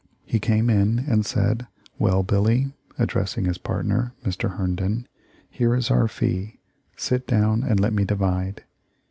He 0.25 0.39
came 0.39 0.67
in 0.71 1.05
and 1.07 1.23
said; 1.23 1.67
'Well, 1.99 2.23
Billy,' 2.23 2.73
addressing 2.97 3.45
his 3.45 3.59
partner, 3.59 4.15
Mr. 4.25 4.55
Herndon, 4.57 5.07
'here 5.47 5.75
is 5.75 5.91
our 5.91 6.07
fee; 6.07 6.59
sit 6.97 7.27
down 7.27 7.61
and 7.61 7.79
let 7.79 7.93
me 7.93 8.03
divide.' 8.03 8.63